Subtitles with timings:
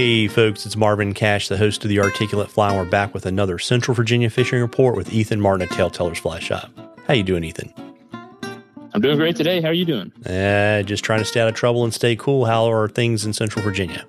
[0.00, 3.26] Hey folks, it's Marvin Cash, the host of the Articulate Fly, and we're back with
[3.26, 6.70] another Central Virginia fishing report with Ethan Martin at TaleTellers Fly Shop.
[7.06, 7.70] How you doing, Ethan?
[8.94, 9.60] I'm doing great today.
[9.60, 10.10] How are you doing?
[10.24, 12.46] Uh, just trying to stay out of trouble and stay cool.
[12.46, 14.06] How are things in Central Virginia?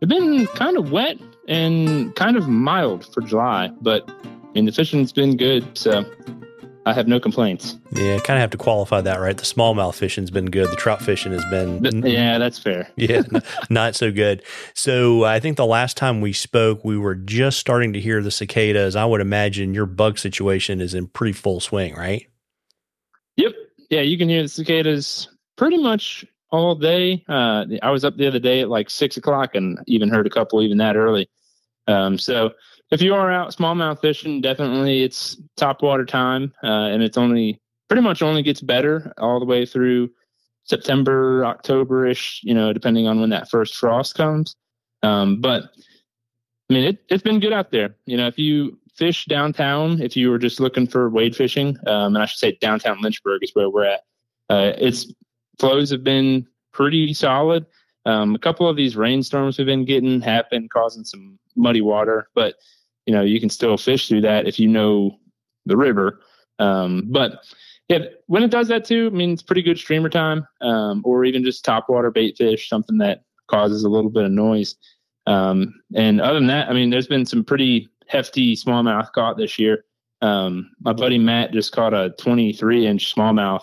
[0.00, 4.72] It's been kind of wet and kind of mild for July, but I mean the
[4.72, 6.04] fishing's been good, so
[6.86, 7.76] I have no complaints.
[7.90, 9.36] Yeah, kind of have to qualify that, right?
[9.36, 10.70] The smallmouth fishing's been good.
[10.70, 12.88] The trout fishing has been yeah, that's fair.
[12.96, 13.22] yeah,
[13.68, 14.44] not so good.
[14.72, 18.30] So I think the last time we spoke, we were just starting to hear the
[18.30, 18.94] cicadas.
[18.94, 22.24] I would imagine your bug situation is in pretty full swing, right?
[23.36, 23.52] Yep.
[23.90, 27.24] Yeah, you can hear the cicadas pretty much all day.
[27.28, 30.30] Uh, I was up the other day at like six o'clock and even heard a
[30.30, 31.28] couple even that early.
[31.88, 32.52] Um, so
[32.90, 37.60] if you are out smallmouth fishing, definitely it's top water time, uh, and it's only
[37.88, 40.10] pretty much only gets better all the way through
[40.64, 42.40] September, October ish.
[42.44, 44.54] You know, depending on when that first frost comes.
[45.02, 45.64] Um, but
[46.70, 47.94] I mean, it, it's been good out there.
[48.06, 52.14] You know, if you fish downtown, if you were just looking for wade fishing, um,
[52.14, 54.00] and I should say downtown Lynchburg is where we're at.
[54.48, 55.12] Uh, its
[55.58, 57.66] flows have been pretty solid.
[58.06, 62.28] Um, a couple of these rainstorms we've been getting have been causing some muddy water,
[62.34, 62.54] but
[63.04, 65.18] you know you can still fish through that if you know
[65.66, 66.20] the river.
[66.58, 67.40] Um, but
[67.88, 71.24] yeah, when it does that too, I mean it's pretty good streamer time, um, or
[71.24, 74.76] even just topwater bait fish, something that causes a little bit of noise.
[75.26, 79.58] Um, and other than that, I mean, there's been some pretty hefty smallmouth caught this
[79.58, 79.84] year.
[80.22, 83.62] Um, my buddy Matt just caught a 23 inch smallmouth,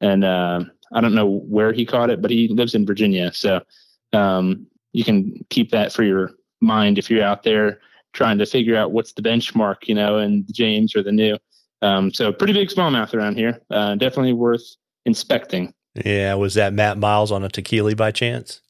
[0.00, 0.60] and uh,
[0.92, 3.62] I don't know where he caught it, but he lives in Virginia, so
[4.12, 7.80] um, you can keep that for your mind if you're out there
[8.12, 11.38] trying to figure out what's the benchmark, you know, and the James or the new.
[11.80, 13.60] Um, so pretty big smallmouth around here.
[13.70, 15.74] Uh, definitely worth inspecting.
[16.04, 18.60] Yeah, was that Matt Miles on a tequila by chance?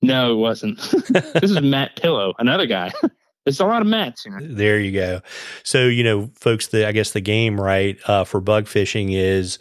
[0.00, 0.78] No, it wasn't.
[1.08, 2.92] this is Matt Pillow, another guy.
[3.46, 4.26] It's a lot of mats.
[4.26, 4.38] You know?
[4.42, 5.22] There you go.
[5.64, 9.58] So you know, folks, the I guess the game right uh, for bug fishing is.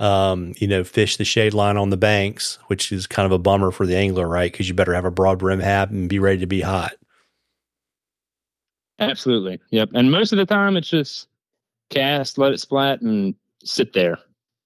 [0.00, 3.38] Um, you know, fish the shade line on the banks, which is kind of a
[3.38, 4.50] bummer for the angler, right?
[4.50, 6.94] Because you better have a broad brim hat and be ready to be hot.
[8.98, 9.60] Absolutely.
[9.70, 9.90] Yep.
[9.94, 11.28] And most of the time, it's just
[11.90, 14.18] cast, let it splat, and sit there.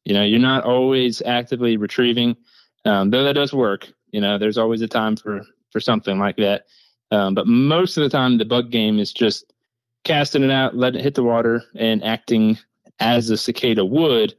[0.04, 2.36] You know, you're not always actively retrieving,
[2.84, 3.88] um, though that does work.
[4.12, 6.66] You know, there's always a time for for something like that.
[7.10, 9.52] Um, but most of the time, the bug game is just
[10.04, 12.56] casting it out, letting it hit the water, and acting
[13.00, 14.34] as a cicada would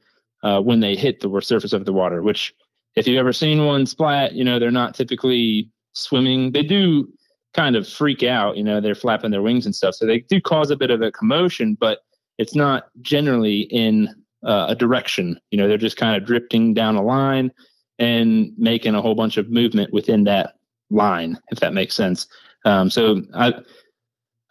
[0.45, 2.21] uh, when they hit the surface of the water.
[2.21, 2.53] Which,
[2.95, 6.51] if you've ever seen one splat, you know they're not typically swimming.
[6.51, 7.11] They do
[7.53, 8.55] kind of freak out.
[8.55, 11.01] You know, they're flapping their wings and stuff, so they do cause a bit of
[11.01, 11.99] a commotion, but
[12.37, 14.09] it's not generally in
[14.45, 15.39] uh, a direction.
[15.51, 17.51] You know, they're just kind of drifting down a line
[17.97, 20.55] and making a whole bunch of movement within that
[20.89, 22.27] line, if that makes sense.
[22.65, 23.53] Um, so I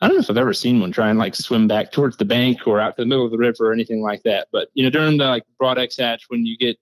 [0.04, 2.26] I don't know if I've ever seen one try and like swim back towards the
[2.26, 4.48] bank or out to the middle of the river or anything like that.
[4.52, 6.76] But you know, during the like Brood X hatch, when you get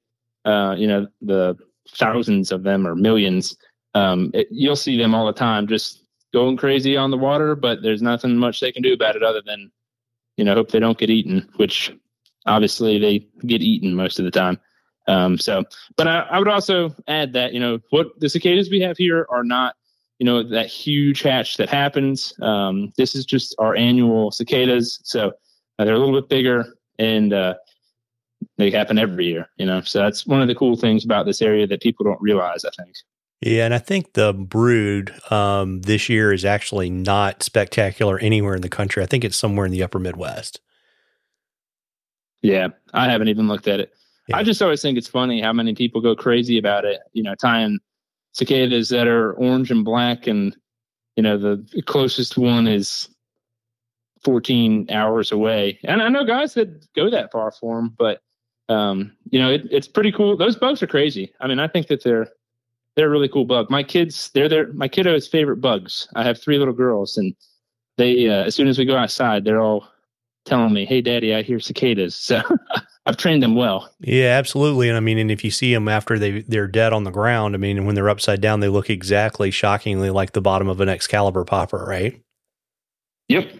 [0.44, 1.56] uh, you know the
[1.88, 3.56] thousands of them or millions,
[3.94, 7.54] um, it, you'll see them all the time, just going crazy on the water.
[7.54, 9.70] But there's nothing much they can do about it other than
[10.36, 11.96] you know hope they don't get eaten, which
[12.46, 14.58] obviously they get eaten most of the time.
[15.06, 15.62] Um, so,
[15.96, 19.28] but I, I would also add that you know what the cicadas we have here
[19.30, 19.76] are not
[20.22, 22.32] you know that huge hatch that happens.
[22.40, 25.32] Um, this is just our annual cicadas, so
[25.80, 27.54] uh, they're a little bit bigger and uh,
[28.56, 29.48] they happen every year.
[29.56, 32.22] You know, so that's one of the cool things about this area that people don't
[32.22, 32.64] realize.
[32.64, 32.94] I think.
[33.40, 38.62] Yeah, and I think the brood um, this year is actually not spectacular anywhere in
[38.62, 39.02] the country.
[39.02, 40.60] I think it's somewhere in the upper Midwest.
[42.42, 43.92] Yeah, I haven't even looked at it.
[44.28, 44.36] Yeah.
[44.36, 47.00] I just always think it's funny how many people go crazy about it.
[47.12, 47.80] You know, tying
[48.32, 50.56] cicadas that are orange and black, and
[51.16, 53.08] you know the closest one is
[54.24, 55.78] 14 hours away.
[55.84, 58.22] And I know guys that go that far for them, but
[58.68, 60.36] um, you know it, it's pretty cool.
[60.36, 61.32] Those bugs are crazy.
[61.40, 62.28] I mean, I think that they're
[62.94, 63.70] they're a really cool bug.
[63.70, 66.08] My kids, they're their my kiddo's favorite bugs.
[66.14, 67.34] I have three little girls, and
[67.96, 69.86] they uh, as soon as we go outside, they're all
[70.44, 72.42] telling me, "Hey, Daddy, I hear cicadas." So
[73.04, 73.90] I've trained them well.
[74.00, 74.88] Yeah, absolutely.
[74.88, 77.54] And I mean, and if you see them after they they're dead on the ground,
[77.54, 80.88] I mean, when they're upside down, they look exactly shockingly like the bottom of an
[80.88, 82.22] Excalibur popper, right?
[83.28, 83.50] Yep.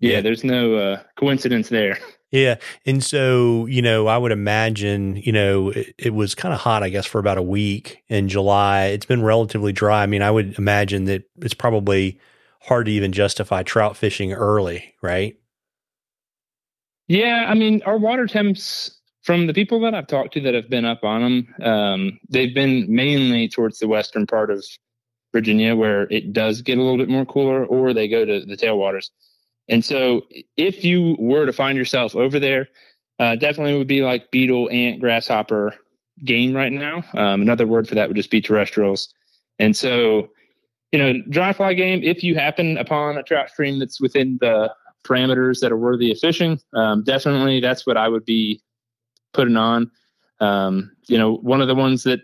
[0.00, 0.20] Yeah, yeah.
[0.22, 1.98] there's no uh, coincidence there.
[2.32, 2.56] Yeah.
[2.86, 6.84] And so, you know, I would imagine, you know, it, it was kind of hot,
[6.84, 8.86] I guess, for about a week in July.
[8.86, 10.04] It's been relatively dry.
[10.04, 12.20] I mean, I would imagine that it's probably
[12.60, 15.39] hard to even justify trout fishing early, right?
[17.10, 20.70] Yeah, I mean, our water temps from the people that I've talked to that have
[20.70, 24.64] been up on them, um, they've been mainly towards the western part of
[25.32, 28.56] Virginia, where it does get a little bit more cooler, or they go to the
[28.56, 29.10] tailwaters.
[29.68, 30.22] And so,
[30.56, 32.68] if you were to find yourself over there,
[33.18, 35.74] uh, definitely would be like beetle, ant, grasshopper
[36.24, 37.02] game right now.
[37.14, 39.12] Um, another word for that would just be terrestrials.
[39.58, 40.28] And so,
[40.92, 44.72] you know, dry fly game, if you happen upon a trout stream that's within the
[45.04, 48.60] parameters that are worthy of fishing, um, definitely that's what I would be
[49.32, 49.90] putting on.
[50.40, 52.20] Um, you know, one of the ones that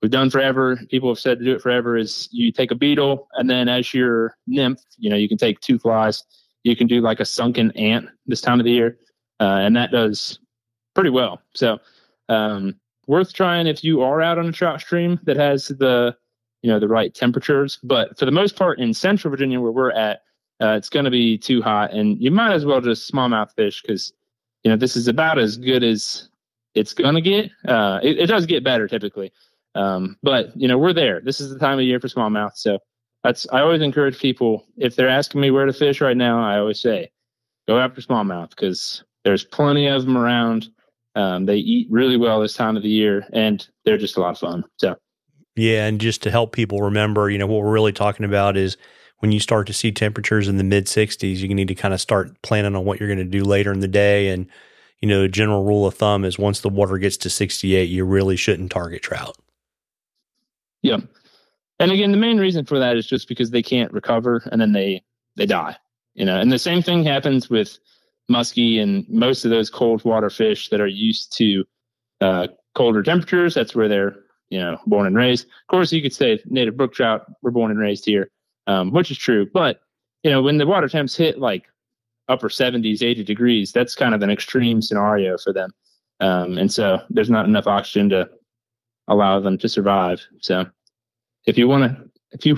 [0.00, 3.28] we've done forever, people have said to do it forever, is you take a beetle
[3.34, 6.24] and then as your nymph, you know, you can take two flies.
[6.64, 8.98] You can do like a sunken ant this time of the year,
[9.40, 10.38] uh, and that does
[10.94, 11.40] pretty well.
[11.54, 11.80] So,
[12.28, 12.76] um,
[13.08, 16.16] worth trying if you are out on a trout stream that has the
[16.62, 17.78] you know the right temperatures.
[17.82, 20.22] But for the most part, in Central Virginia, where we're at,
[20.62, 23.82] uh, it's going to be too hot, and you might as well just smallmouth fish
[23.82, 24.12] because
[24.62, 26.28] you know this is about as good as
[26.74, 27.50] it's going to get.
[27.66, 29.32] Uh, it, it, does get better typically,
[29.74, 31.20] um, but you know we're there.
[31.20, 32.78] This is the time of year for smallmouth, so
[33.24, 36.42] that's I always encourage people if they're asking me where to fish right now.
[36.42, 37.10] I always say
[37.66, 40.68] go after smallmouth because there's plenty of them around.
[41.14, 44.30] Um, they eat really well this time of the year, and they're just a lot
[44.30, 44.64] of fun.
[44.78, 44.96] So,
[45.56, 48.76] yeah, and just to help people remember, you know, what we're really talking about is
[49.22, 52.00] when you start to see temperatures in the mid 60s, you need to kind of
[52.00, 54.28] start planning on what you're going to do later in the day.
[54.30, 54.48] And,
[55.00, 58.34] you know, general rule of thumb is once the water gets to 68, you really
[58.34, 59.36] shouldn't target trout.
[60.82, 60.98] Yeah.
[61.78, 64.72] And again, the main reason for that is just because they can't recover and then
[64.72, 65.04] they
[65.36, 65.76] they die.
[66.14, 67.78] You know, and the same thing happens with
[68.28, 71.64] muskie and most of those cold water fish that are used to
[72.20, 73.54] uh, colder temperatures.
[73.54, 74.16] That's where they're
[74.50, 75.46] you know born and raised.
[75.46, 78.28] Of course, you could say native brook trout were born and raised here,
[78.66, 79.48] um, which is true.
[79.52, 79.80] But
[80.22, 81.66] you know when the water temps hit like
[82.28, 85.72] upper 70s, 80 degrees, that's kind of an extreme scenario for them.
[86.20, 88.30] Um, and so there's not enough oxygen to
[89.08, 90.24] allow them to survive.
[90.40, 90.66] So
[91.46, 92.56] if you want to, if you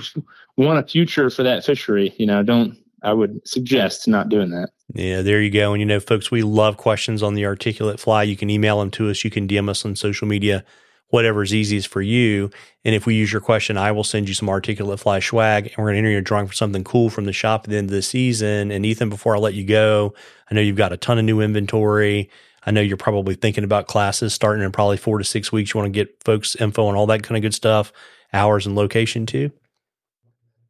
[0.57, 4.69] want a future for that fishery, you know, don't I would suggest not doing that.
[4.93, 5.73] Yeah, there you go.
[5.73, 8.23] And you know, folks, we love questions on the articulate fly.
[8.23, 9.23] You can email them to us.
[9.23, 10.63] You can DM us on social media,
[11.09, 12.49] whatever's easiest for you.
[12.83, 15.77] And if we use your question, I will send you some articulate fly swag, and
[15.77, 17.89] we're going to enter your drawing for something cool from the shop at the end
[17.89, 18.71] of the season.
[18.71, 20.13] And Ethan, before I let you go,
[20.49, 22.29] I know you've got a ton of new inventory.
[22.65, 25.73] I know you're probably thinking about classes starting in probably four to six weeks.
[25.73, 27.93] You want to get folks info and all that kind of good stuff,
[28.33, 29.51] hours and location too.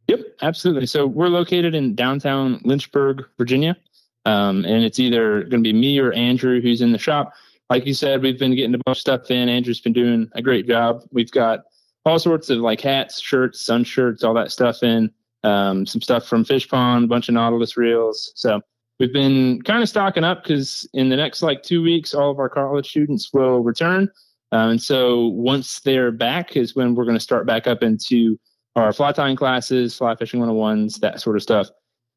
[0.08, 0.86] Yep, absolutely.
[0.86, 3.78] So we're located in downtown Lynchburg, Virginia.
[4.26, 7.34] Um, and it's either going to be me or Andrew who's in the shop.
[7.70, 9.50] Like you said, we've been getting a bunch of stuff in.
[9.50, 11.04] Andrew's been doing a great job.
[11.12, 11.62] We've got
[12.06, 15.12] all sorts of like hats, shirts, sun shirts, all that stuff in.
[15.44, 18.32] Um, some stuff from Fishpond, a bunch of Nautilus reels.
[18.36, 18.62] So
[19.00, 22.40] we've been kind of stocking up because in the next like two weeks, all of
[22.40, 24.10] our college students will return.
[24.52, 28.40] Um, and so once they're back is when we're going to start back up into
[28.76, 31.70] our fly tying classes, fly fishing 101s, that sort of stuff.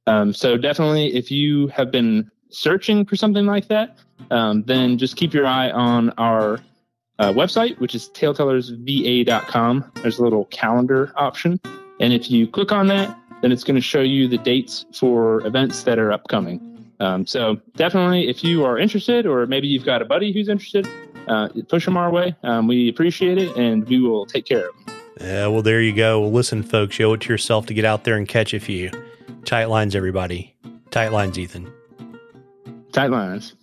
[0.06, 3.98] Um, so definitely, if you have been searching for something like that,
[4.30, 6.60] um, then just keep your eye on our
[7.18, 9.92] uh, website, which is taletellersva.com.
[10.02, 11.60] There's a little calendar option.
[12.00, 15.46] And if you click on that, then it's going to show you the dates for
[15.46, 16.64] events that are upcoming.
[17.00, 20.88] Um, so definitely, if you are interested, or maybe you've got a buddy who's interested,
[21.28, 22.34] uh, push them our way.
[22.42, 24.96] Um, we appreciate it, and we will take care of them.
[25.20, 26.20] Yeah, well, there you go.
[26.20, 28.60] Well, listen, folks, you owe it to yourself to get out there and catch a
[28.60, 28.90] few.
[29.44, 30.54] Tight lines, everybody.
[30.90, 31.72] Tight lines, Ethan.
[32.92, 33.54] Tight lines.